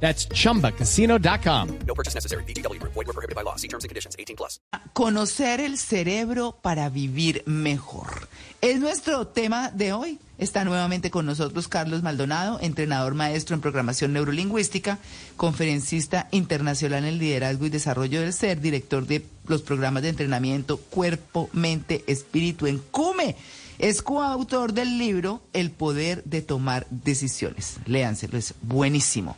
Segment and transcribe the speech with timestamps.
[0.00, 1.78] That's chumbacasino.com.
[1.86, 2.44] No purchase necessary.
[2.44, 2.80] BGW.
[2.82, 3.56] Void were prohibited by law.
[3.56, 4.14] See terms and conditions.
[4.18, 4.60] 18 plus.
[4.92, 8.28] Conocer el cerebro para vivir mejor.
[8.60, 10.18] Es nuestro tema de hoy.
[10.38, 14.98] Está nuevamente con nosotros Carlos Maldonado, entrenador maestro en programación neurolingüística,
[15.36, 21.48] conferencista internacional en liderazgo y desarrollo del ser, director de los programas de entrenamiento Cuerpo,
[21.52, 23.36] Mente, Espíritu en CUME.
[23.78, 27.76] Es coautor del libro El poder de tomar decisiones.
[27.86, 29.36] Léanselo, es buenísimo.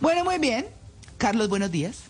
[0.00, 0.66] Bueno, muy bien.
[1.18, 2.04] Carlos, buenos días.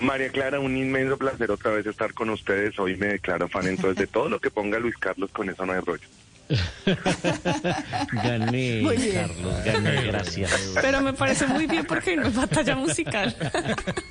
[0.00, 2.78] María Clara, un inmenso placer otra vez estar con ustedes.
[2.78, 5.72] Hoy me declaro fan entonces de todo lo que ponga Luis Carlos, con eso no
[5.72, 6.06] hay rollo.
[8.12, 9.14] Gané, Muy bien.
[9.28, 10.72] Carlos, gané, gracias.
[10.80, 13.34] Pero me parece muy bien porque no es batalla musical.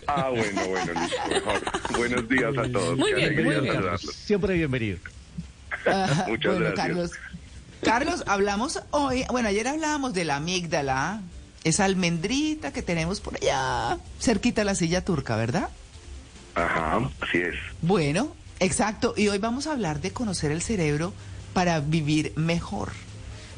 [0.08, 1.62] Ah, bueno, bueno, Luis, por favor.
[1.98, 2.98] Buenos días a todos.
[2.98, 3.74] Muy Qué bien, alegría muy bien.
[3.74, 4.16] saludarlos.
[4.16, 4.98] Siempre bienvenido.
[6.28, 6.76] Muchas bueno, gracias.
[6.76, 7.12] Carlos.
[7.84, 11.22] Carlos, hablamos hoy, bueno, ayer hablábamos de la amígdala,
[11.64, 15.70] esa almendrita que tenemos por allá, cerquita de la silla turca, ¿verdad?
[16.54, 17.56] Ajá, así es.
[17.82, 19.14] Bueno, exacto.
[19.18, 21.14] Y hoy vamos a hablar de conocer el cerebro
[21.54, 22.92] para vivir mejor.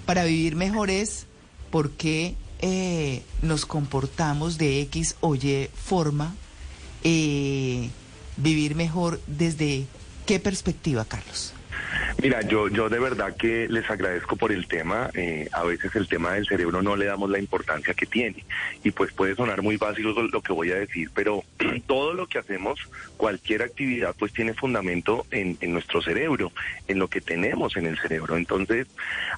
[0.06, 1.28] Para vivir mejor es
[1.70, 6.34] por qué eh, nos comportamos de X o Y forma.
[7.04, 7.90] eh,
[8.38, 9.86] vivir mejor desde
[10.26, 11.54] qué perspectiva, Carlos.
[12.22, 15.10] Mira, yo, yo de verdad que les agradezco por el tema.
[15.14, 18.46] Eh, a veces el tema del cerebro no le damos la importancia que tiene.
[18.84, 21.44] Y pues puede sonar muy básico lo, que voy a decir, pero
[21.88, 22.80] todo lo que hacemos,
[23.18, 26.52] cualquier actividad, pues tiene fundamento en, en nuestro cerebro,
[26.88, 28.38] en lo que tenemos en el cerebro.
[28.38, 28.88] Entonces,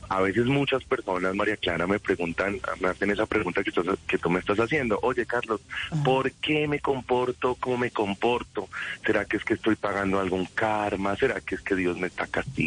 [0.10, 4.18] a veces muchas personas, María Clara, me preguntan, me hacen esa pregunta que, estás- que
[4.20, 5.00] tú me estás haciendo.
[5.02, 5.62] Oye, Carlos,
[6.04, 8.70] ¿por qué me comporto como me comporto?
[9.06, 11.16] ¿Será que es que estoy pagando algún karma?
[11.16, 12.65] ¿Será que es que Dios me está castigando?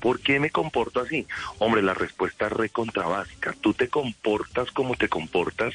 [0.00, 1.26] ¿Por qué me comporto así?
[1.58, 3.54] Hombre, la respuesta es recontra básica.
[3.60, 5.74] Tú te comportas como te comportas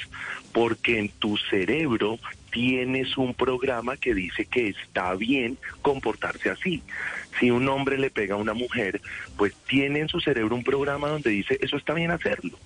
[0.54, 2.20] porque en tu cerebro
[2.52, 6.84] tienes un programa que dice que está bien comportarse así.
[7.40, 9.02] Si un hombre le pega a una mujer,
[9.38, 12.58] pues tiene en su cerebro un programa donde dice eso está bien hacerlo.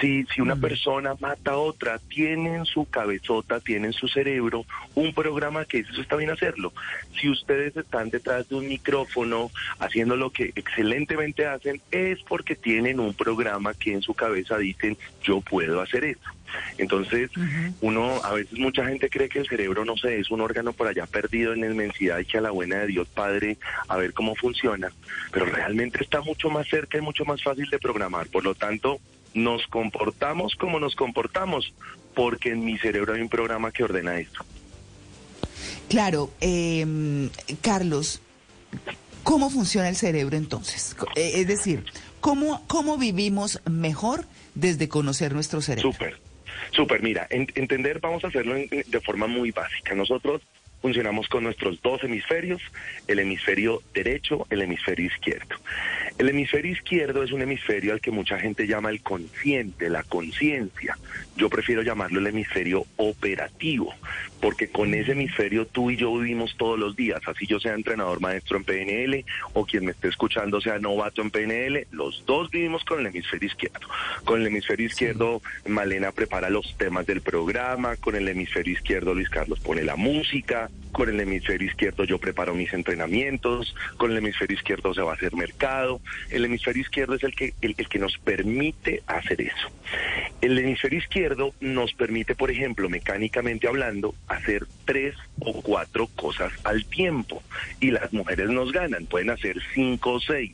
[0.00, 4.64] Si, si una persona mata a otra, tiene en su cabezota, tiene en su cerebro
[4.94, 6.72] un programa que dice eso está bien hacerlo.
[7.20, 9.50] Si ustedes están detrás de un micrófono
[9.80, 14.96] haciendo lo que excelentemente hacen, es porque tienen un programa que en su cabeza dicen
[15.22, 16.30] yo puedo hacer eso.
[16.78, 17.30] Entonces,
[17.80, 20.86] uno, a veces mucha gente cree que el cerebro, no sé, es un órgano por
[20.86, 24.12] allá perdido en la inmensidad y que a la buena de Dios Padre a ver
[24.12, 24.92] cómo funciona,
[25.32, 28.26] pero realmente está mucho más cerca y mucho más fácil de programar.
[28.28, 29.00] Por lo tanto,
[29.34, 31.72] nos comportamos como nos comportamos,
[32.14, 34.44] porque en mi cerebro hay un programa que ordena esto.
[35.88, 37.28] Claro, eh,
[37.60, 38.20] Carlos,
[39.22, 40.96] ¿cómo funciona el cerebro entonces?
[41.16, 41.84] Eh, es decir,
[42.20, 45.92] ¿cómo, ¿cómo vivimos mejor desde conocer nuestro cerebro?
[45.92, 46.18] Súper,
[46.70, 47.02] súper.
[47.02, 49.94] Mira, en- entender, vamos a hacerlo en- de forma muy básica.
[49.94, 50.42] Nosotros
[50.80, 52.60] funcionamos con nuestros dos hemisferios,
[53.08, 55.56] el hemisferio derecho, el hemisferio izquierdo.
[56.18, 60.98] El hemisferio izquierdo es un hemisferio al que mucha gente llama el consciente, la conciencia.
[61.36, 63.94] Yo prefiero llamarlo el hemisferio operativo,
[64.44, 68.20] porque con ese hemisferio tú y yo vivimos todos los días, así yo sea entrenador
[68.20, 69.24] maestro en PNL
[69.54, 73.46] o quien me esté escuchando sea novato en PNL, los dos vivimos con el hemisferio
[73.46, 73.88] izquierdo.
[74.22, 79.30] Con el hemisferio izquierdo Malena prepara los temas del programa, con el hemisferio izquierdo Luis
[79.30, 84.56] Carlos pone la música, con el hemisferio izquierdo yo preparo mis entrenamientos, con el hemisferio
[84.56, 86.00] izquierdo se va a hacer mercado,
[86.30, 89.68] el hemisferio izquierdo es el que, el, el que nos permite hacer eso.
[90.40, 96.84] El hemisferio izquierdo nos permite, por ejemplo, mecánicamente hablando, hacer tres o cuatro cosas al
[96.86, 97.42] tiempo
[97.80, 100.52] y las mujeres nos ganan, pueden hacer cinco o seis.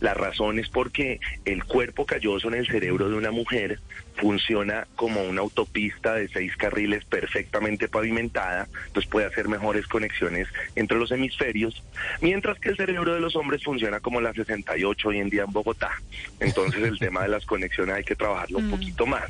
[0.00, 3.80] La razón es porque el cuerpo calloso en el cerebro de una mujer
[4.16, 10.98] funciona como una autopista de seis carriles perfectamente pavimentada, entonces puede hacer mejores conexiones entre
[10.98, 11.82] los hemisferios,
[12.20, 15.52] mientras que el cerebro de los hombres funciona como la 68 hoy en día en
[15.52, 15.90] Bogotá.
[16.40, 19.24] Entonces el tema de las conexiones hay que trabajarlo un poquito más.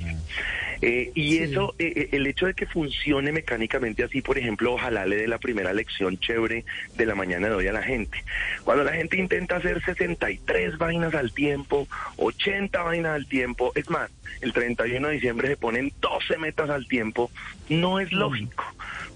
[0.83, 1.43] Eh, y Sí.
[1.45, 5.27] eso, eh, eh, el hecho de que funcione mecánicamente así, por ejemplo, ojalá le dé
[5.27, 6.65] la primera lección chévere
[6.97, 8.23] de la mañana de hoy a la gente.
[8.65, 14.11] Cuando la gente intenta hacer 63 vainas al tiempo, 80 vainas al tiempo, es más,
[14.41, 17.31] el 31 de diciembre se ponen 12 metas al tiempo,
[17.69, 18.65] no es lógico,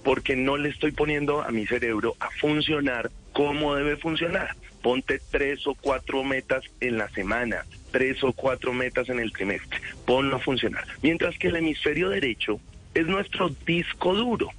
[0.03, 4.55] porque no le estoy poniendo a mi cerebro a funcionar como debe funcionar.
[4.81, 9.79] Ponte tres o cuatro metas en la semana, tres o cuatro metas en el trimestre.
[10.05, 10.85] Ponlo a funcionar.
[11.01, 12.59] Mientras que el hemisferio derecho
[12.93, 14.49] es nuestro disco duro.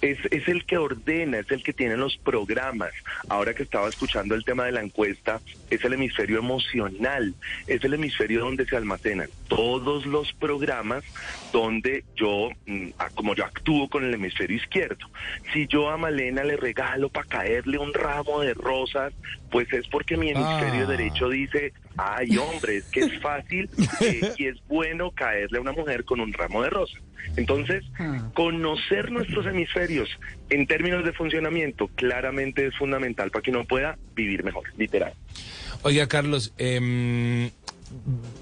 [0.00, 2.90] Es, es el que ordena, es el que tiene los programas.
[3.28, 5.40] Ahora que estaba escuchando el tema de la encuesta,
[5.70, 7.34] es el hemisferio emocional,
[7.68, 11.04] es el hemisferio donde se almacenan todos los programas
[11.52, 15.06] donde yo, mm, como yo actúo con el hemisferio izquierdo.
[15.52, 19.12] Si yo a Malena le regalo para caerle un ramo de rosas,
[19.50, 20.90] pues es porque mi hemisferio Ah.
[20.90, 23.68] derecho dice, ay hombre, es que es fácil
[24.00, 27.00] eh, y es bueno caerle a una mujer con un ramo de rosas.
[27.36, 27.84] Entonces,
[28.34, 30.08] conocer nuestros hemisferios
[30.50, 35.14] en términos de funcionamiento claramente es fundamental para que uno pueda vivir mejor, literal.
[35.82, 37.50] Oiga, Carlos, em,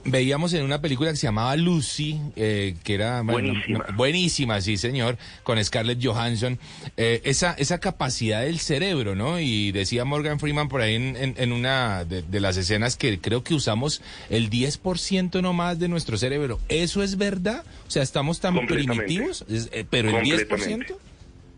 [0.04, 3.84] veíamos en una película que se llamaba Lucy, eh, que era Buenísima.
[3.88, 6.58] no- buenísima, sí, señor, con Scarlett Johansson,
[6.96, 9.38] eh, esa, esa capacidad del cerebro, ¿no?
[9.40, 13.20] Y decía Morgan Freeman por ahí en, en- en una de, de las escenas que
[13.20, 16.58] creo que usamos el 10% no más de nuestro cerebro.
[16.68, 17.64] ¿Eso es verdad?
[17.86, 19.44] O sea, ¿estamos tan primitivos?
[19.48, 20.94] Eh, ¿Pero el Completamente.
[20.94, 20.96] 10%?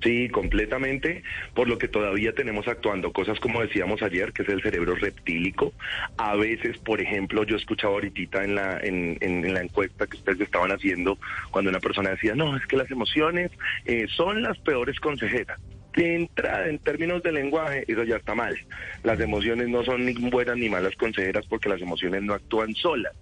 [0.03, 1.23] Sí, completamente,
[1.55, 5.73] por lo que todavía tenemos actuando cosas como decíamos ayer, que es el cerebro reptílico.
[6.17, 10.17] A veces, por ejemplo, yo escuchaba ahorita en la, en, en- en la encuesta que
[10.17, 11.19] ustedes estaban haciendo,
[11.53, 13.53] cuando una persona decía, no, es que las emociones
[13.85, 15.61] eh, son las peores consejeras.
[15.95, 18.59] De entrada, en términos de lenguaje, eso ya está mal.
[19.05, 23.13] Las emociones no son ni buenas ni malas consejeras porque las emociones no actúan solas.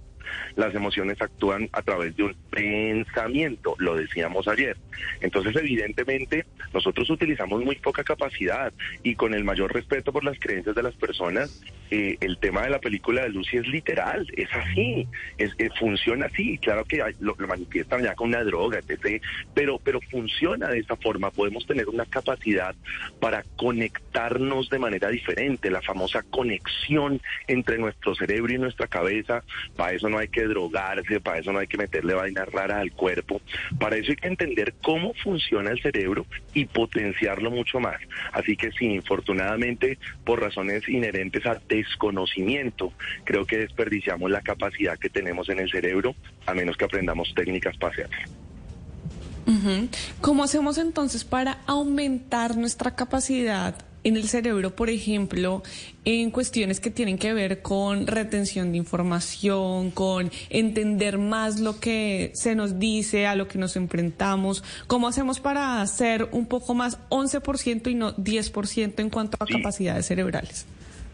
[0.56, 4.76] Las emociones actúan a través de un pensamiento, lo decíamos ayer.
[5.20, 8.72] Entonces, evidentemente, nosotros utilizamos muy poca capacidad
[9.02, 12.70] y con el mayor respeto por las creencias de las personas, eh, el tema de
[12.70, 16.58] la película de Lucy es literal, es así, es, eh, funciona así.
[16.58, 19.22] Claro que lo manifiestan ya con una droga, etc.,
[19.54, 21.30] pero, pero funciona de esa forma.
[21.30, 22.74] Podemos tener una capacidad
[23.18, 29.42] para conectarnos de manera diferente, la famosa conexión entre nuestro cerebro y nuestra cabeza.
[29.76, 32.92] Para eso no hay que drogarse, para eso no hay que meterle vainas raras al
[32.92, 33.40] cuerpo.
[33.78, 38.00] Para eso hay que entender cómo funciona el cerebro y potenciarlo mucho más.
[38.32, 42.92] Así que sí, infortunadamente, por razones inherentes a desconocimiento,
[43.24, 46.14] creo que desperdiciamos la capacidad que tenemos en el cerebro,
[46.46, 47.90] a menos que aprendamos técnicas para.
[50.20, 53.74] ¿Cómo hacemos entonces para aumentar nuestra capacidad
[54.04, 55.62] en el cerebro, por ejemplo,
[56.04, 62.32] en cuestiones que tienen que ver con retención de información, con entender más lo que
[62.34, 64.62] se nos dice, a lo que nos enfrentamos?
[64.86, 69.52] ¿Cómo hacemos para ser un poco más 11% y no 10% en cuanto a Sí.
[69.52, 70.66] capacidades cerebrales?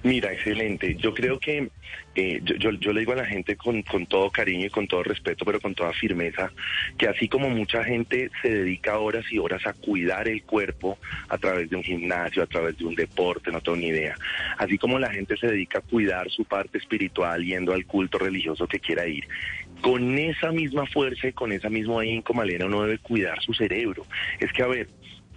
[0.06, 0.94] Mira, excelente.
[0.94, 1.68] Yo creo que
[2.14, 5.02] eh, yo, yo, yo le digo a la gente con, todo cariño y con todo
[5.02, 6.52] respeto, pero con toda firmeza,
[6.96, 10.96] que así como mucha gente se dedica horas y horas a cuidar el cuerpo
[11.28, 14.14] a través de un gimnasio, a través de un deporte, no tengo ni idea,
[14.58, 18.68] así como la gente se dedica a cuidar su parte espiritual yendo al culto religioso
[18.68, 19.26] que quiera ir,
[19.82, 24.06] con esa misma fuerza y con esa misma ahínco, Malena, uno debe cuidar su cerebro.
[24.38, 24.88] Es que, a ver,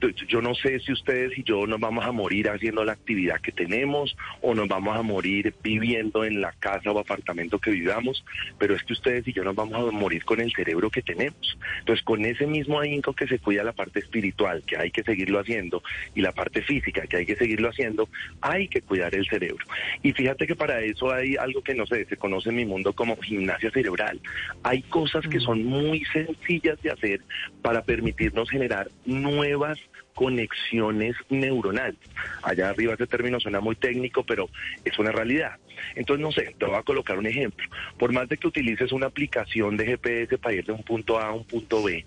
[0.01, 3.39] yo- yo no sé si ustedes y yo nos vamos a morir haciendo la actividad
[3.41, 8.23] que tenemos o nos vamos a morir viviendo en la casa o apartamento que vivamos,
[8.57, 11.57] pero es que ustedes y yo nos vamos a morir con el cerebro que tenemos.
[11.79, 15.39] Entonces, con ese mismo ahínco que se cuida la parte espiritual, que hay que seguirlo
[15.39, 15.83] haciendo,
[16.15, 18.09] y la parte física, que hay que seguirlo haciendo,
[18.41, 19.65] hay que cuidar el cerebro.
[20.03, 22.93] Y fíjate que para eso hay algo que no sé, se conoce en mi mundo
[22.93, 24.19] como gimnasia cerebral.
[24.63, 27.21] Hay cosas que son muy sencillas de hacer
[27.61, 29.79] para permitirnos generar nuevas
[30.19, 31.95] conexiones neuronales.
[32.43, 34.49] Allá arriba ese término suena muy técnico, pero
[34.83, 35.53] es una realidad.
[35.95, 37.65] Entonces, no sé, te voy a colocar un ejemplo.
[37.97, 41.27] Por más de que utilices una aplicación de GPS para ir de un punto A
[41.27, 42.05] a un punto B,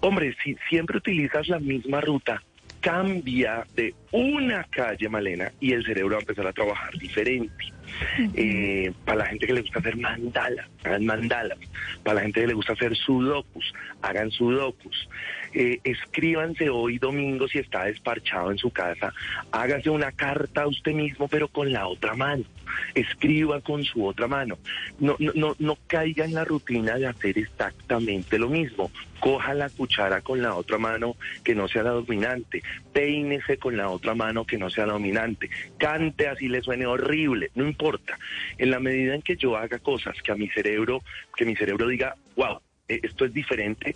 [0.00, 2.42] hombre, si siempre utilizas la misma ruta,
[2.80, 7.52] cambia de una calle, Malena, y el cerebro va a empezar a trabajar diferente.
[8.34, 11.58] Eh, para la gente que le gusta hacer mandalas, hagan mandalas.
[12.02, 15.08] Para la gente que le gusta hacer sudokus, hagan sudokus.
[15.54, 19.12] Eh, escríbanse hoy domingo si está desparchado en su casa,
[19.52, 22.44] hágase una carta a usted mismo, pero con la otra mano.
[22.94, 24.58] Escriba con su otra mano.
[24.98, 28.90] No, no, no, no caiga en la rutina de hacer exactamente lo mismo.
[29.20, 32.62] Coja la cuchara con la otra mano que no sea la dominante.
[32.92, 35.48] Peínese con la otra mano que no sea la dominante.
[35.78, 37.50] Cante así le suene horrible.
[37.54, 38.18] No importa.
[38.56, 41.02] En la medida en que yo haga cosas que a mi cerebro,
[41.36, 43.94] que mi cerebro diga, wow, eh, esto es diferente,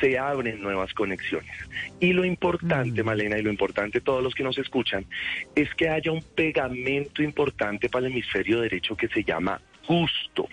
[0.00, 1.50] se abren nuevas conexiones.
[1.98, 5.06] Y lo importante, Malena, y lo importante todos los que nos escuchan,
[5.54, 10.48] es que haya un pegamento importante para el hemisferio derecho que se llama gusto.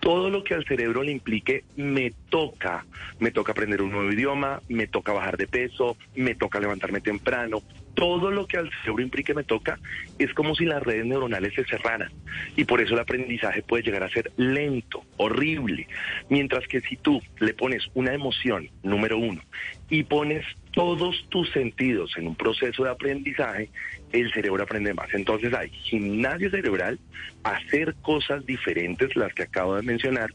[0.00, 2.86] Todo lo que al cerebro le implique me toca.
[3.18, 7.62] Me toca aprender un nuevo idioma, me toca bajar de peso, me toca levantarme temprano.
[7.94, 9.78] Todo lo que al cerebro implique me toca
[10.18, 12.10] es como si las redes neuronales se cerraran.
[12.56, 15.88] Y por eso el aprendizaje puede llegar a ser lento, horrible.
[16.28, 19.42] Mientras que si tú le pones una emoción, número uno,
[19.88, 23.70] y pones todos tus sentidos en un proceso de aprendizaje,
[24.12, 25.12] el cerebro aprende más.
[25.12, 26.98] Entonces hay gimnasio cerebral,
[27.42, 30.32] hacer cosas diferentes, las que acabo de mencionar,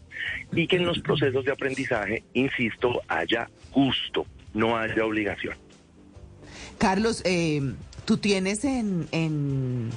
[0.51, 5.64] y que en los procesos de aprendizaje, insisto, haya gusto, no haya obligación.
[6.77, 7.73] Carlos, eh,
[8.05, 9.89] tú tienes en, en,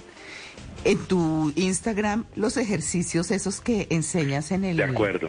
[0.85, 4.77] en tu Instagram los ejercicios esos que enseñas en el...
[4.79, 5.29] De acuerdo.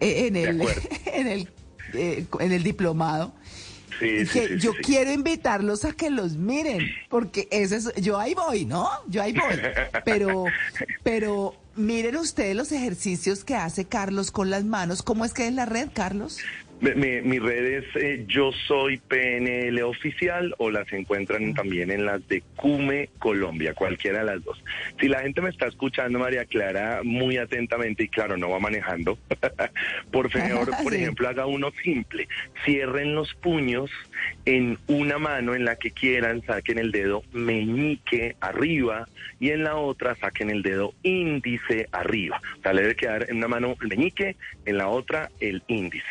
[0.00, 0.80] eh, en, de el, acuerdo.
[1.06, 1.48] en, el,
[1.94, 3.34] eh, en el diplomado.
[3.98, 8.18] Sí, sí, que sí, yo quiero invitarlos a que los miren, porque ese es, yo
[8.18, 8.90] ahí voy, ¿no?
[9.08, 9.58] Yo ahí voy.
[10.04, 10.44] Pero,
[11.02, 15.02] pero miren ustedes los ejercicios que hace Carlos con las manos.
[15.02, 16.38] ¿Cómo es que es la red, Carlos?
[16.78, 22.26] Mi, mi- red es eh, Yo Soy PNL Oficial o las encuentran también en las
[22.28, 24.62] de Cume Colombia, cualquiera de las dos.
[25.00, 29.18] Si la gente me está escuchando, María Clara, muy atentamente y claro, no va manejando,
[30.12, 32.28] por favor, por ejemplo, haga uno simple.
[32.66, 33.90] Cierren los puños
[34.44, 39.08] en una mano en la que quieran, saquen el dedo meñique arriba
[39.40, 42.38] y en la otra saquen el dedo índice arriba.
[42.58, 46.04] O sea, le debe quedar en una mano el meñique, en la otra el índice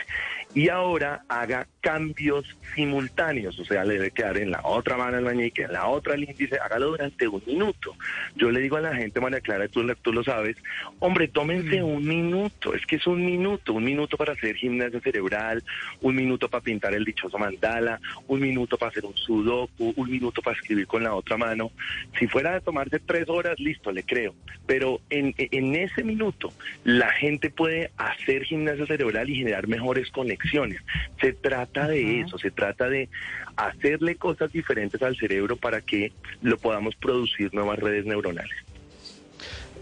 [0.56, 5.24] y ahora haga cambios simultáneos, o sea, le debe quedar en la otra mano el
[5.24, 7.96] meñique, en la otra el índice, hágalo durante un minuto.
[8.36, 10.58] Yo le digo a la gente, María Clara, tú, tú lo sabes,
[10.98, 15.63] hombre, tómense un minuto, es que es un minuto, un minuto para hacer gimnasia cerebral,
[16.01, 20.42] un minuto para pintar el dichoso mandala, un minuto para hacer un sudoku, un minuto
[20.42, 21.72] para escribir con la otra mano.
[22.18, 24.34] Si fuera de tomarse tres horas, listo, le creo,
[24.65, 26.51] pero en, en ese minuto
[26.84, 30.82] la gente puede hacer gimnasia cerebral y generar mejores conexiones.
[31.22, 33.10] Se trata de eso, se trata de
[33.55, 38.55] hacerle cosas diferentes al cerebro para que lo podamos producir nuevas redes neuronales.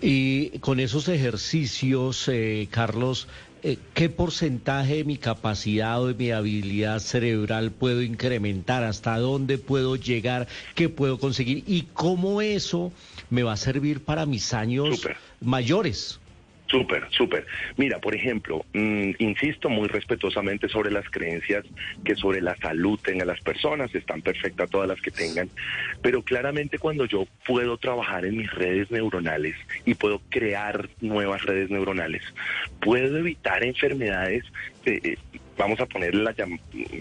[0.01, 3.29] Y con esos ejercicios, eh, Carlos,
[3.61, 8.83] eh, ¿qué porcentaje de mi capacidad o de mi habilidad cerebral puedo incrementar?
[8.83, 10.49] ¿Hasta dónde puedo llegar?
[10.75, 11.63] ¿Qué puedo conseguir?
[11.67, 12.91] ¿Y cómo eso
[13.29, 15.07] me va a servir para mis años
[15.39, 16.19] mayores?
[16.73, 17.45] Súper, súper.
[17.77, 21.63] Mira, por ejemplo, mm, insisto muy respetuosamente sobre las creencias
[22.03, 25.51] que sobre la salud tengan las personas, están perfectas todas las que tengan,
[26.01, 31.69] pero claramente cuando yo puedo trabajar en mis redes neuronales y puedo crear nuevas redes
[31.69, 32.23] neuronales,
[32.81, 34.43] puedo evitar enfermedades,
[34.87, 35.17] eh,
[35.57, 36.35] vamos a ponerle la,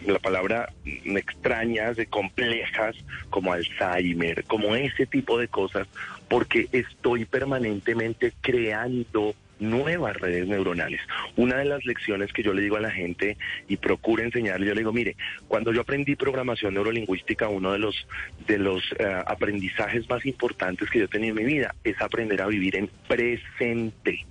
[0.07, 2.97] la palabra extrañas, de complejas,
[3.31, 5.89] como Alzheimer, como ese tipo de cosas,
[6.29, 11.01] porque estoy permanentemente creando nuevas redes neuronales.
[11.37, 13.37] Una de las lecciones que yo le digo a la gente
[13.69, 15.17] y procuro enseñarle, yo le digo, mire,
[15.49, 18.07] cuando yo aprendí programación neurolingüística, uno de los
[18.47, 22.49] de los eh, aprendizajes más importantes que yo tenía en mi vida es aprender a
[22.49, 24.27] vivir en presente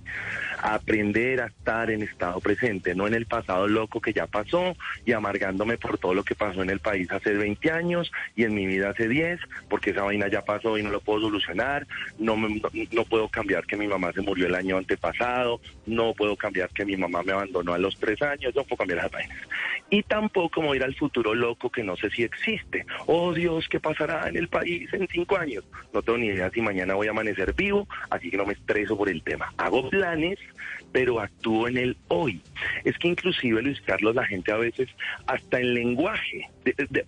[0.62, 5.12] aprender a estar en estado presente, no en el pasado loco que ya pasó y
[5.12, 8.66] amargándome por todo lo que pasó en el país hace 20 años y en mi
[8.66, 11.86] vida hace 10, porque esa vaina ya pasó y no lo puedo solucionar,
[12.18, 12.60] no, me-
[12.92, 16.84] no, puedo cambiar que mi mamá se murió el año antepasado, no puedo cambiar que
[16.84, 19.38] mi mamá me abandonó a los tres años, no puedo cambiar esas vainas.
[19.90, 22.86] Y tampoco voy a ir al futuro loco que no sé si existe.
[23.06, 25.64] Oh Dios, ¿qué pasará en el país en cinco años?
[25.92, 28.96] No tengo ni idea si mañana voy a amanecer vivo, así que no me estreso
[28.96, 29.52] por el tema.
[29.58, 30.38] Hago planes,
[30.92, 32.40] pero actúo en el hoy.
[32.84, 34.88] Es que inclusive, Luis Carlos, la gente a veces,
[35.26, 36.48] hasta el lenguaje,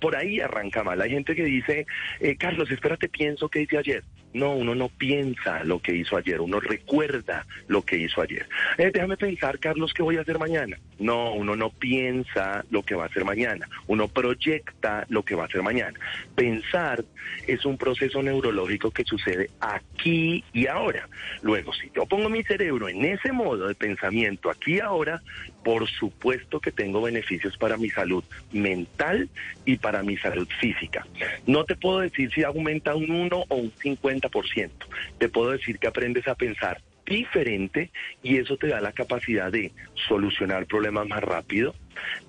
[0.00, 1.00] por ahí arranca mal.
[1.00, 1.86] Hay gente que dice,
[2.20, 4.04] eh, Carlos, espérate, pienso que hice ayer.
[4.32, 8.48] No, uno no piensa lo que hizo ayer, uno recuerda lo que hizo ayer.
[8.78, 10.76] Eh, déjame pensar, Carlos, qué voy a hacer mañana.
[10.98, 15.44] No, uno no piensa lo que va a hacer mañana, uno proyecta lo que va
[15.44, 15.98] a hacer mañana.
[16.34, 17.04] Pensar
[17.46, 21.08] es un proceso neurológico que sucede aquí y ahora.
[21.42, 25.22] Luego, si yo pongo mi cerebro en ese modo de pensamiento aquí y ahora,
[25.64, 29.28] por supuesto que tengo beneficios para mi salud mental
[29.64, 31.06] y para mi salud física.
[31.46, 34.70] No te puedo decir si aumenta un 1 o un 50%.
[35.18, 37.90] Te puedo decir que aprendes a pensar diferente
[38.22, 39.72] y eso te da la capacidad de
[40.08, 41.74] solucionar problemas más rápido,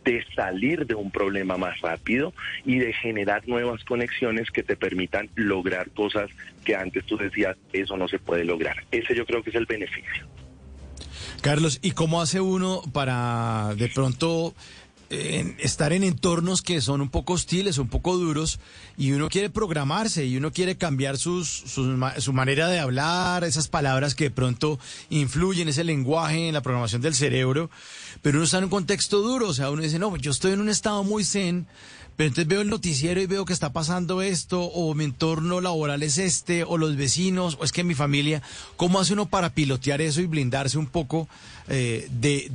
[0.03, 2.33] de salir de un problema más rápido
[2.65, 6.29] y de generar nuevas conexiones que te permitan lograr cosas
[6.63, 8.83] que antes tú decías, eso no se puede lograr.
[8.91, 10.25] Ese yo creo que es el beneficio.
[11.45, 14.55] Carlos, ¿y cómo hace uno para de pronto
[15.09, 18.59] en estar en entornos que son un poco hostiles, un poco duros,
[18.97, 21.87] y uno quiere programarse y uno quiere cambiar sus, sus
[22.19, 27.01] su manera de hablar, esas palabras que de pronto influyen, ese lenguaje en la programación
[27.01, 27.69] del cerebro,
[28.21, 30.61] pero uno está en un contexto duro, o sea, uno dice, no, yo estoy en
[30.61, 31.67] un estado muy zen,
[32.15, 36.01] pero entonces veo el noticiero y veo que está pasando esto, o mi entorno laboral
[36.01, 38.41] es este, o los vecinos, o es que mi familia,
[38.77, 41.27] ¿cómo hace uno para pilotear eso y blindarse un poco
[41.67, 42.47] eh, de,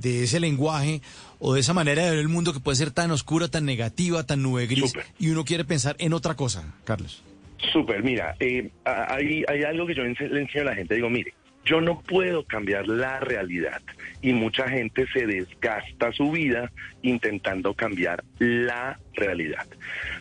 [0.00, 1.02] de ese lenguaje
[1.44, 4.24] o de esa manera de ver el mundo que puede ser tan oscura, tan negativa,
[4.24, 7.24] tan nube gris, y uno quiere pensar en otra cosa, Carlos?
[7.72, 10.94] Súper, mira, eh, hay, hay algo que yo le enseño a la gente.
[10.94, 11.34] Digo, mire,
[11.64, 13.82] yo no puedo cambiar la realidad
[14.20, 16.70] y mucha gente se desgasta su vida
[17.02, 19.66] intentando cambiar la realidad.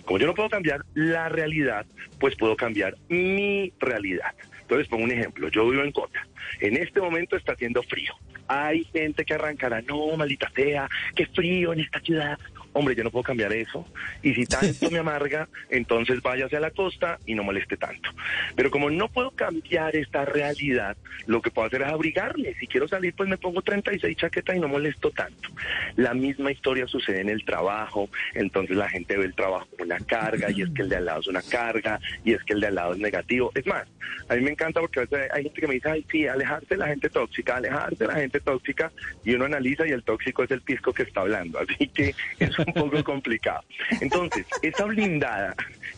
[0.06, 1.86] Como yo no puedo cambiar la realidad,
[2.20, 4.34] pues puedo cambiar mi realidad.
[4.72, 5.50] Entonces, pongo un ejemplo.
[5.50, 6.26] Yo vivo en Cota.
[6.62, 8.14] En este momento está haciendo frío.
[8.48, 12.40] Hay gente que arrancará, no, maldita sea, qué frío en esta ciudad.
[12.74, 13.86] Hombre, yo no puedo cambiar eso.
[14.22, 18.10] Y si tanto me amarga, entonces váyase a la costa y no moleste tanto.
[18.56, 22.54] Pero como no puedo cambiar esta realidad, lo que puedo hacer es abrigarme.
[22.56, 25.50] Si quiero salir, pues me pongo 36 chaquetas y no molesto tanto.
[25.96, 28.10] La misma historia sucede en el trabajo.
[28.34, 31.06] Entonces la gente ve el trabajo como una carga y es que el de al
[31.06, 33.52] lado es una carga y es que el de al lado es negativo.
[33.56, 33.88] Es más,
[34.30, 36.68] a mí me encanta porque a veces hay gente que me dice, ay, sí, alejarse
[36.70, 38.92] de la gente tóxica, alejarse de la gente tóxica
[39.24, 41.60] y uno analiza y el tóxico es el pisco que está hablando.
[41.60, 43.64] Así que es un poco complicado.
[44.00, 45.56] Entonces, esa blindada,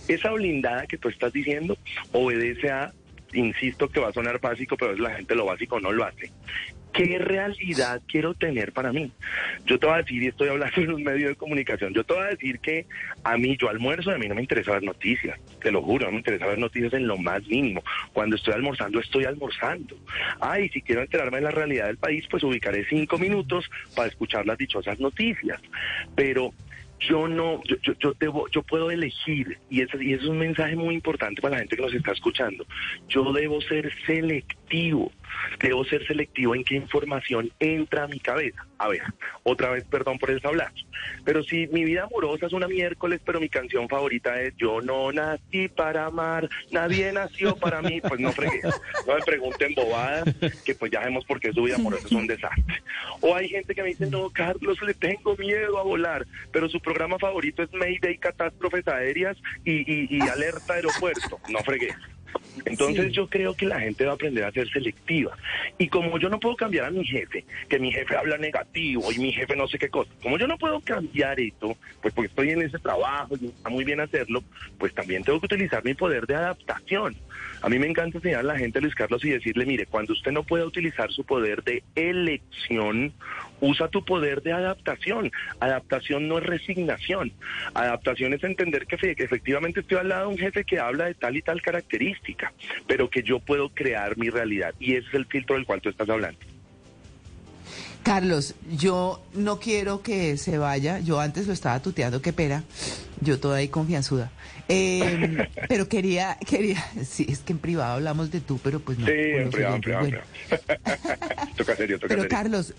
[0.07, 1.77] esa blindada que tú estás diciendo
[2.11, 2.91] obedece a,
[3.33, 6.31] insisto que va a sonar básico, pero es la gente lo básico no lo hace.
[6.93, 9.11] ¿Qué realidad quiero tener para mí?
[9.65, 12.13] Yo te voy a decir, y estoy hablando en un medio de comunicación, yo te
[12.13, 12.85] voy a decir que
[13.23, 16.11] a mí, yo almuerzo, a mí no me interesa ver noticias, te lo juro, no
[16.11, 17.83] me interesa ver noticias en lo más mínimo.
[18.13, 19.97] Cuando estoy almorzando, estoy almorzando.
[20.39, 24.45] Ay, si quiero enterarme de la realidad del país, pues ubicaré cinco minutos para escuchar
[24.45, 25.59] las dichosas noticias.
[26.15, 26.53] Pero
[27.09, 30.75] yo no, yo, yo, yo, debo, yo puedo elegir, y eso, y es un mensaje
[30.75, 32.65] muy importante para la gente que nos está escuchando.
[33.09, 34.62] Yo debo ser selectivo,
[35.59, 38.65] debo ser selectivo en qué información entra a mi cabeza.
[38.77, 39.01] A ver,
[39.43, 40.85] otra vez, perdón por el sablazo,
[41.23, 45.11] pero si mi vida amorosa es una miércoles, pero mi canción favorita es Yo no
[45.11, 48.61] nací para amar, nadie nació para mí, pues no fregué.
[49.07, 50.25] No me pregunten bobadas,
[50.65, 52.83] que pues ya sabemos por qué su vida amorosa es un desastre.
[53.21, 56.79] O hay gente que me dice, no, Carlos, le tengo miedo a volar, pero su
[56.79, 61.39] programa favorito es Mayday, catástrofes aéreas y alerta aeropuerto.
[61.49, 61.89] No fregué.
[62.65, 63.11] Entonces Sí.
[63.11, 65.35] yo creo que la gente va a aprender a ser selectiva.
[65.77, 69.19] Y como yo no puedo cambiar a mi jefe, que mi jefe habla negativo y
[69.19, 72.51] mi jefe no sé qué cosa, como yo no puedo cambiar esto, pues porque estoy
[72.51, 74.43] en ese trabajo y está muy bien hacerlo,
[74.77, 77.15] pues también tengo que utilizar mi poder de adaptación.
[77.63, 80.33] A mí me encanta enseñar a la gente, Luis Carlos, y decirle, mire, cuando usted
[80.33, 83.13] no pueda utilizar su poder de elección,
[83.61, 85.31] usa tu poder de adaptación.
[85.61, 87.31] Adaptación no es resignación.
[87.73, 91.13] Adaptación es entender que, que efectivamente estoy al lado de un jefe que habla de
[91.13, 92.51] tal y tal característica,
[92.85, 94.75] pero que yo puedo crear mi realidad.
[94.77, 96.52] Y ese es el filtro del cual tú estás hablando.
[98.03, 100.99] Carlos, yo no quiero que se vaya.
[100.99, 102.63] Yo antes lo estaba tuteando, qué pena.
[103.21, 104.31] Yo toda ahí confianzuda.
[104.67, 109.05] Eh, pero quería, quería, sí, es que en privado hablamos de tú, pero pues no.
[109.05, 110.25] Sí, en privado, en privado, en bueno.
[110.49, 111.49] privado.
[111.57, 112.37] toca serio, toca Pero serio.
[112.37, 112.73] Carlos,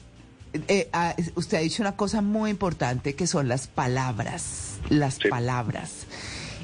[0.68, 5.28] eh, ah, usted ha dicho una cosa muy importante que son las palabras, las Sí.
[5.28, 6.06] palabras.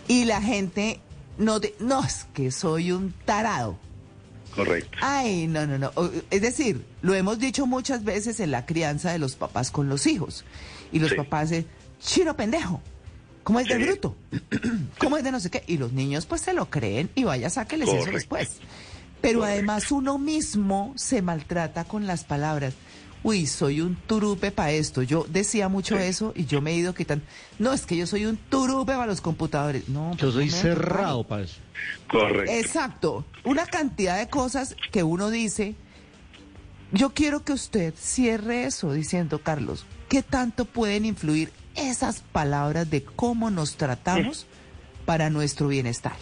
[0.07, 1.01] Y la gente
[1.39, 3.79] no, de- no es que soy un tarado.
[4.55, 4.99] Correcto.
[5.01, 5.93] Ay, no, no, no.
[6.31, 10.07] Es decir, lo hemos dicho muchas veces en la crianza de los papás con los
[10.07, 10.45] hijos.
[10.93, 11.17] Y los Sí.
[11.17, 11.67] papás dicen,
[12.01, 12.81] chino pendejo.
[13.45, 13.85] ¿Cómo es de Sí.
[13.85, 14.17] bruto?
[14.99, 15.63] ¿Cómo es de no sé qué?
[15.67, 18.59] Y los niños pues se lo creen y vaya, sáqueles eso después.
[19.21, 19.55] Pero Correcto.
[19.55, 22.75] además uno mismo se maltrata con las palabras.
[23.23, 25.03] Uy, soy un turupe para esto.
[25.03, 26.05] Yo decía mucho Sí.
[26.05, 27.25] eso y yo me he ido quitando.
[27.59, 29.89] No, es que yo soy un turupe para los computadores.
[29.89, 31.57] No, Yo soy cerrado para eso.
[32.09, 32.51] Correcto.
[32.53, 33.25] Exacto.
[33.45, 35.75] Una cantidad de cosas que uno dice.
[36.93, 43.05] Yo quiero que usted cierre eso diciendo, Carlos, ¿qué tanto pueden influir esas palabras de
[43.05, 44.47] cómo nos tratamos
[45.05, 46.15] para nuestro bienestar?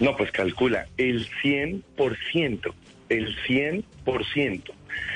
[0.00, 2.72] No, pues calcula, el 100%,
[3.10, 4.62] el 100%.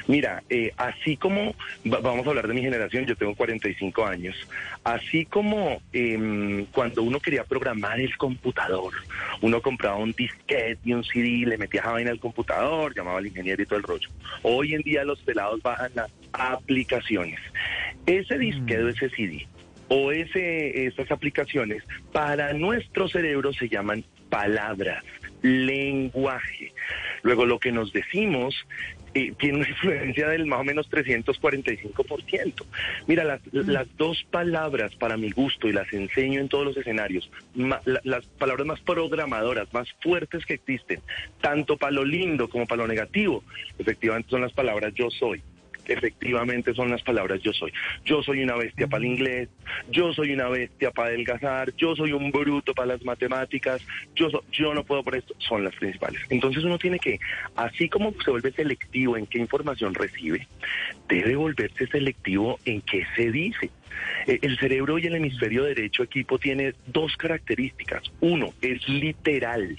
[0.07, 1.55] Mira, eh, así como,
[1.87, 4.37] va- vamos a hablar de mi generación, yo tengo 45 años,
[4.85, 8.93] así como em, cuando uno quería programar el computador,
[9.41, 13.27] uno compraba un disquete y un CD, le metía esa vaina al computador, llamaba al
[13.27, 14.09] ingeniero y todo el rollo.
[14.43, 17.39] Hoy en día los pelados bajan las aplicaciones.
[18.07, 19.47] Ese disquete o ese CD
[19.89, 25.03] o ese, esas aplicaciones para nuestro cerebro se llaman palabras,
[25.43, 26.73] lenguaje.
[27.23, 28.55] Luego lo que nos decimos
[29.15, 32.65] eh, tiene una influencia del más o menos 345%.
[33.07, 37.31] Mira, las, las dos palabras para mi gusto, y las enseño en todos los escenarios,
[37.55, 41.01] ma- la- las palabras más programadoras, más fuertes que existen,
[41.41, 43.43] tanto para lo lindo como para lo negativo,
[43.79, 45.43] efectivamente son las palabras yo soy.
[45.95, 47.73] Efectivamente son las palabras yo soy.
[48.05, 49.49] Yo soy una bestia para el inglés,
[49.91, 53.81] yo soy una bestia para adelgazar, yo soy un bruto para las matemáticas,
[54.15, 56.21] yo, so- yo no puedo por esto, son las principales.
[56.31, 57.19] Entonces uno tiene que,
[57.57, 60.47] así como se vuelve selectivo en qué información recibe,
[61.09, 63.71] debe volverse selectivo en qué se dice.
[64.27, 68.03] Eh, El cerebro y el hemisferio derecho equipo tiene dos características.
[68.21, 69.77] Uno, es literal.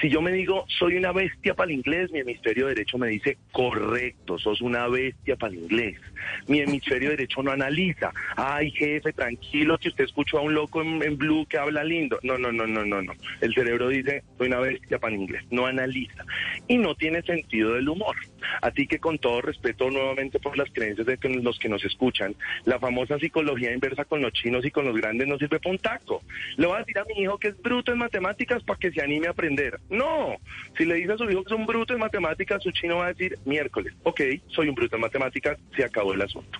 [0.00, 3.36] Si yo me digo, soy una bestia para el inglés, mi hemisferio derecho me dice,
[3.52, 6.00] correcto, sos una bestia para el inglés.
[6.46, 11.02] Mi hemisferio derecho no analiza, ay jefe, tranquilo, que usted escuchó a un loco en,
[11.02, 12.18] en blue que habla lindo.
[12.22, 13.12] No, no, no, no, no, no.
[13.40, 16.24] El cerebro dice, soy una bestia para el inglés, no analiza.
[16.68, 18.16] Y no tiene sentido del humor.
[18.62, 22.78] Así que con todo respeto nuevamente por las creencias de los que nos escuchan, la
[22.78, 26.22] famosa psicología inversa con los chinos y con los grandes no sirve para un taco.
[26.56, 29.02] Le voy a decir a mi hijo que es bruto en matemáticas para que se
[29.02, 29.78] anime a aprender.
[29.88, 30.36] No,
[30.76, 33.06] si le dice a su hijo que es un bruto en matemáticas, su chino va
[33.06, 36.58] a decir miércoles, ok, soy un bruto en matemáticas, se acabó el asunto.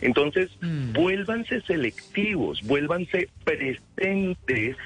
[0.00, 0.50] Entonces,
[0.92, 4.76] vuélvanse selectivos, vuélvanse presentes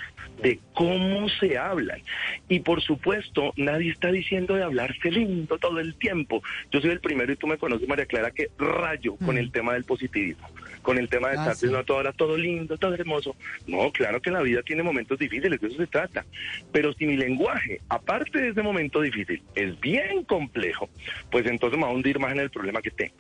[0.43, 2.01] de cómo se hablan.
[2.49, 6.43] Y por supuesto, nadie está diciendo de hablarse lindo todo el tiempo.
[6.71, 9.75] Yo soy el primero y tú me conoces, María Clara, que rayo con el tema
[9.75, 10.49] del positivismo,
[10.81, 11.67] con el tema de Ah, estar sí.
[11.67, 13.37] diciendo todo ahora todo lindo, todo hermoso.
[13.67, 16.25] No, claro que la vida tiene momentos difíciles, de eso se trata.
[16.73, 20.89] Pero si mi lenguaje, aparte de ese momento difícil, es bien complejo,
[21.31, 23.15] pues entonces me va a hundir más en el problema que tengo.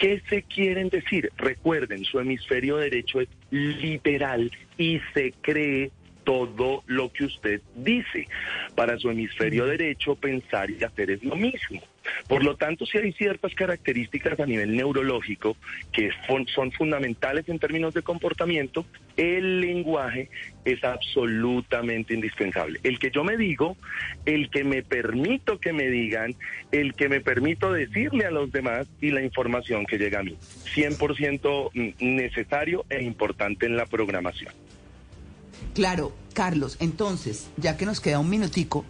[0.00, 1.30] ¿Qué se quieren decir?
[1.36, 5.90] Recuerden, su hemisferio derecho es literal y se cree
[6.24, 8.26] todo lo que usted dice.
[8.74, 11.82] Para su hemisferio derecho, pensar y hacer es lo mismo.
[12.28, 15.56] Por lo tanto, si hay ciertas características a nivel neurológico
[15.92, 18.84] que son fundamentales en términos de comportamiento,
[19.16, 20.30] el lenguaje
[20.64, 22.80] es absolutamente indispensable.
[22.82, 23.76] El que yo me digo,
[24.24, 26.34] el que me permito que me digan,
[26.72, 30.36] el que me permito decirle a los demás y la información que llega a mí.
[30.74, 34.52] 100% necesario e importante en la programación.
[35.74, 38.84] Claro, Carlos, entonces, ya que nos queda un minutico,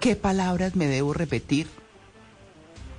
[0.00, 1.66] ¿qué palabras me debo repetir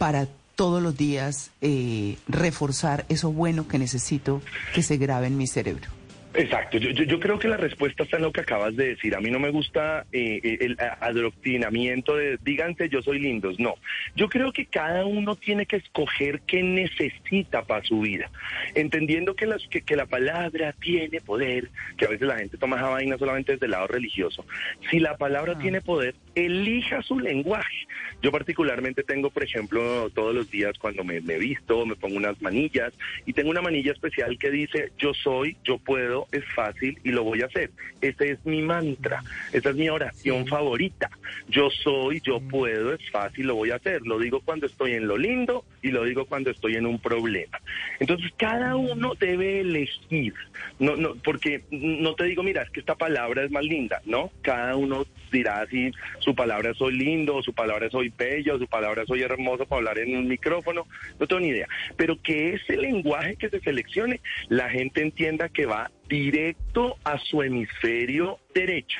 [0.01, 4.41] para todos los días eh, reforzar eso bueno que necesito
[4.73, 5.89] que se grabe en mi cerebro?
[6.33, 9.15] Exacto, yo, yo, yo creo que la respuesta está en lo que acabas de decir.
[9.15, 13.75] A mí no me gusta eh, eh, el adoctrinamiento de díganse yo soy lindos, no.
[14.15, 18.31] Yo creo que cada uno tiene que escoger qué necesita para su vida,
[18.75, 22.77] entendiendo que, las, que, que la palabra tiene poder, que a veces la gente toma
[22.77, 24.45] esa vaina solamente desde el lado religioso.
[24.89, 27.87] Si la palabra tiene poder, elija su lenguaje.
[28.21, 32.39] Yo particularmente tengo, por ejemplo, todos los días cuando me, me visto, me pongo unas
[32.41, 32.93] manillas
[33.25, 37.23] y tengo una manilla especial que dice yo soy, yo puedo, es fácil y lo
[37.23, 37.71] voy a hacer.
[37.99, 41.09] Ese es mi mantra, esa es mi oración favorita.
[41.49, 44.01] Yo soy, yo puedo, es fácil, lo voy a hacer.
[44.03, 47.59] Lo digo cuando estoy en lo lindo y lo digo cuando estoy en un problema.
[47.99, 50.33] Entonces cada uno debe elegir,
[50.79, 54.31] no, no, porque no te digo, mira, es que esta palabra es más linda, ¿no?
[54.41, 55.91] Cada uno dirá si
[56.21, 60.15] su palabra soy lindo, su palabra soy bello, su palabra soy hermoso para hablar en
[60.15, 60.87] un micrófono,
[61.19, 61.67] no tengo ni idea.
[61.97, 67.41] Pero que ese lenguaje que se seleccione, la gente entienda que va directo a su
[67.41, 68.99] hemisferio derecho,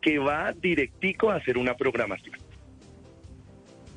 [0.00, 2.49] que va directico a hacer una programación.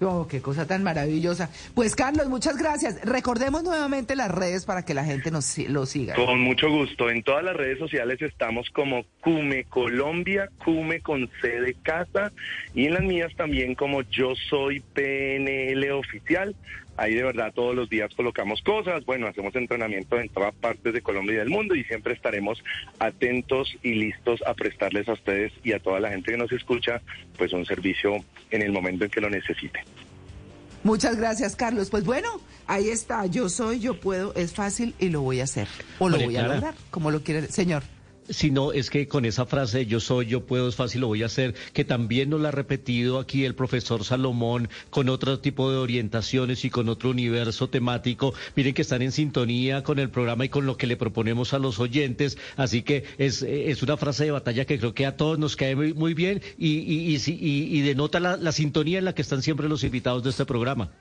[0.03, 1.49] Oh, qué cosa tan maravillosa.
[1.73, 3.01] Pues Carlos, muchas gracias.
[3.03, 6.15] Recordemos nuevamente las redes para que la gente nos lo siga.
[6.15, 7.09] Con mucho gusto.
[7.09, 12.31] En todas las redes sociales estamos como Cume Colombia, Cume con C de casa,
[12.73, 16.55] y en las mías también como Yo Soy PNL Oficial.
[16.95, 21.01] Ahí de verdad todos los días colocamos cosas, bueno, hacemos entrenamiento en todas partes de
[21.01, 22.63] Colombia y del mundo y siempre estaremos
[22.99, 27.01] atentos y listos a prestarles a ustedes y a toda la gente que nos escucha,
[27.37, 29.83] pues un servicio en el momento en que lo necesiten.
[30.83, 31.89] Muchas gracias, Carlos.
[31.89, 33.25] Pues bueno, ahí está.
[33.25, 35.67] Yo soy, yo puedo, es fácil y lo voy a hacer.
[35.97, 36.55] O lo María voy a Clara.
[36.55, 37.47] lograr, como lo quiere.
[37.47, 37.83] Señor.
[38.29, 41.23] Si no, es que con esa frase yo soy, yo puedo, es fácil, lo voy
[41.23, 45.69] a hacer, que también nos la ha repetido aquí el profesor Salomón con otro tipo
[45.71, 48.33] de orientaciones y con otro universo temático.
[48.55, 51.59] Miren que están en sintonía con el programa y con lo que le proponemos a
[51.59, 52.37] los oyentes.
[52.55, 55.75] Así que es, es una frase de batalla que creo que a todos nos cae
[55.75, 59.67] muy, bien y, y, y- y denota la, la sintonía en la que están siempre
[59.67, 60.91] los invitados de este programa.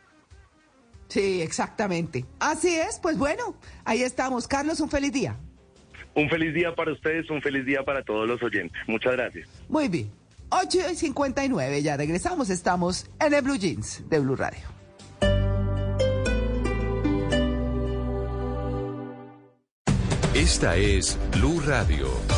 [1.09, 2.25] Sí, exactamente.
[2.41, 3.55] Así es, pues bueno,
[3.85, 4.49] ahí estamos.
[4.49, 5.39] Carlos, un feliz día.
[6.15, 8.81] Un feliz día para ustedes, un feliz día para todos los oyentes.
[8.87, 9.49] Muchas gracias.
[9.69, 10.11] Muy bien.
[10.51, 14.61] 8 y 59, ya regresamos, estamos en el Blue Jeans de Blue Radio.
[20.35, 22.33] Esta es Blue Radio.